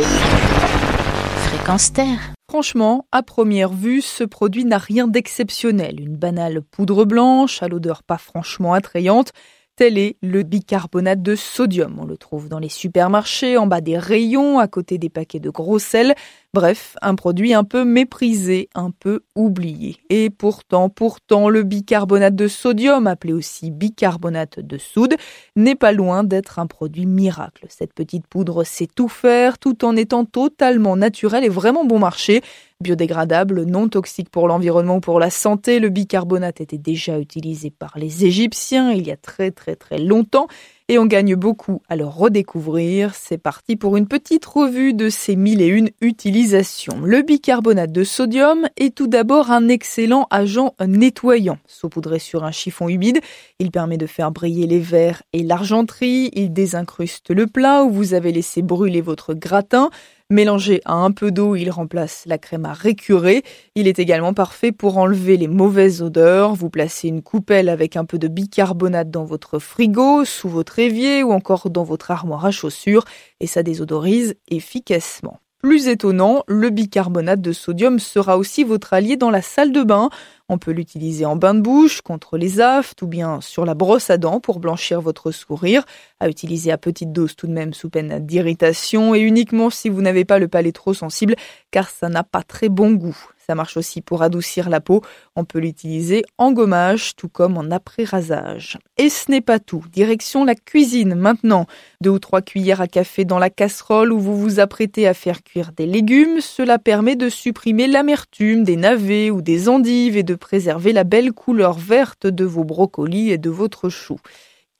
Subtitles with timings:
[0.00, 2.32] Fréquence Terre.
[2.48, 6.00] Franchement, à première vue, ce produit n'a rien d'exceptionnel.
[6.00, 9.32] Une banale poudre blanche, à l'odeur pas franchement attrayante,
[9.74, 11.98] Tel est le bicarbonate de sodium.
[11.98, 15.48] On le trouve dans les supermarchés, en bas des rayons, à côté des paquets de
[15.48, 16.14] gros sel.
[16.52, 19.96] Bref, un produit un peu méprisé, un peu oublié.
[20.10, 25.14] Et pourtant, pourtant, le bicarbonate de sodium, appelé aussi bicarbonate de soude,
[25.56, 27.64] n'est pas loin d'être un produit miracle.
[27.70, 32.42] Cette petite poudre sait tout faire, tout en étant totalement naturel et vraiment bon marché.
[32.82, 37.92] Biodégradable, non toxique pour l'environnement ou pour la santé, le bicarbonate était déjà utilisé par
[37.96, 40.48] les Égyptiens il y a très très très longtemps
[40.88, 43.14] et on gagne beaucoup à le redécouvrir.
[43.14, 47.00] C'est parti pour une petite revue de ces mille et une utilisations.
[47.02, 51.58] Le bicarbonate de sodium est tout d'abord un excellent agent nettoyant.
[51.66, 53.20] Saupoudré sur un chiffon humide,
[53.58, 58.12] il permet de faire briller les verres et l'argenterie, il désincruste le plat où vous
[58.12, 59.90] avez laissé brûler votre gratin.
[60.32, 63.42] Mélangé à un peu d'eau, il remplace la crème à récurer.
[63.74, 66.54] Il est également parfait pour enlever les mauvaises odeurs.
[66.54, 71.22] Vous placez une coupelle avec un peu de bicarbonate dans votre frigo, sous votre évier
[71.22, 73.04] ou encore dans votre armoire à chaussures
[73.40, 75.38] et ça désodorise efficacement.
[75.62, 80.10] Plus étonnant, le bicarbonate de sodium sera aussi votre allié dans la salle de bain.
[80.48, 84.10] On peut l'utiliser en bain de bouche, contre les aftes ou bien sur la brosse
[84.10, 85.84] à dents pour blanchir votre sourire.
[86.18, 90.02] À utiliser à petite dose tout de même sous peine d'irritation et uniquement si vous
[90.02, 91.36] n'avez pas le palais trop sensible
[91.70, 93.16] car ça n'a pas très bon goût.
[93.52, 95.02] Ça marche aussi pour adoucir la peau.
[95.36, 98.78] On peut l'utiliser en gommage, tout comme en après-rasage.
[98.96, 99.84] Et ce n'est pas tout.
[99.92, 101.66] Direction la cuisine maintenant.
[102.00, 105.42] Deux ou trois cuillères à café dans la casserole où vous vous apprêtez à faire
[105.42, 106.40] cuire des légumes.
[106.40, 111.32] Cela permet de supprimer l'amertume des navets ou des endives et de préserver la belle
[111.32, 114.16] couleur verte de vos brocolis et de votre chou.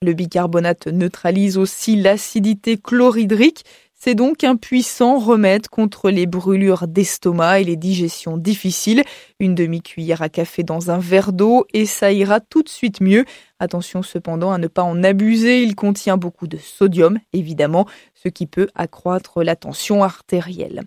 [0.00, 3.64] Le bicarbonate neutralise aussi l'acidité chlorhydrique
[4.04, 9.04] c'est donc un puissant remède contre les brûlures d'estomac et les digestions difficiles.
[9.38, 13.24] Une demi-cuillère à café dans un verre d'eau et ça ira tout de suite mieux.
[13.60, 18.48] Attention cependant à ne pas en abuser, il contient beaucoup de sodium, évidemment, ce qui
[18.48, 20.82] peut accroître la tension artérielle.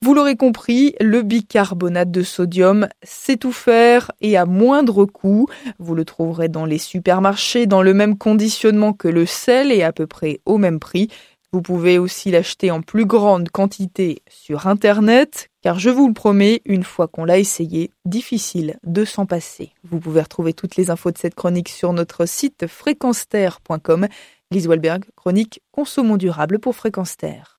[0.00, 5.46] Vous l'aurez compris, le bicarbonate de sodium, c'est tout faire et à moindre coût.
[5.78, 9.92] Vous le trouverez dans les supermarchés dans le même conditionnement que le sel et à
[9.92, 11.08] peu près au même prix.
[11.56, 16.60] Vous pouvez aussi l'acheter en plus grande quantité sur Internet, car je vous le promets,
[16.66, 19.72] une fois qu'on l'a essayé, difficile de s'en passer.
[19.82, 24.06] Vous pouvez retrouver toutes les infos de cette chronique sur notre site fréquenceterre.com.
[24.50, 27.54] Lise Walberg, chronique Consommons durable pour Fréquence Terre.